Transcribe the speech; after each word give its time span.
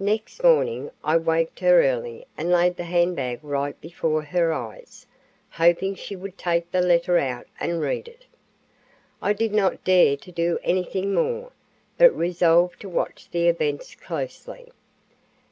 Next 0.00 0.42
morning 0.42 0.90
I 1.04 1.16
waked 1.18 1.60
her 1.60 1.84
early 1.84 2.26
and 2.36 2.50
laid 2.50 2.76
the 2.76 2.82
handbag 2.82 3.38
right 3.44 3.80
before 3.80 4.22
her 4.24 4.52
eyes, 4.52 5.06
hoping 5.50 5.94
she 5.94 6.16
would 6.16 6.36
take 6.36 6.72
the 6.72 6.80
letter 6.82 7.16
out 7.16 7.46
and 7.60 7.80
read 7.80 8.08
it. 8.08 8.26
I 9.22 9.32
did 9.32 9.52
not 9.54 9.84
dare 9.84 10.16
to 10.16 10.32
do 10.32 10.58
anything 10.64 11.14
more, 11.14 11.52
but 11.96 12.12
resolved 12.12 12.80
to 12.80 12.88
watch 12.88 13.28
the 13.30 13.46
events 13.46 13.94
closely. 13.94 14.72